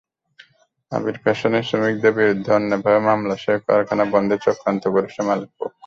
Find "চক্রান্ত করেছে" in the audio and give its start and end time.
4.45-5.19